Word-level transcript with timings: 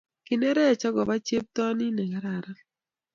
Kinereech 0.25 0.83
agoba 0.89 1.15
cheptonin 1.27 1.93
negararan 1.97 2.59